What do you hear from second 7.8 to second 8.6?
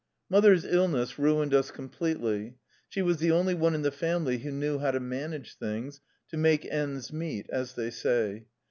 say.